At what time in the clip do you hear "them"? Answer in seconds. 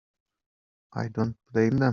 1.77-1.89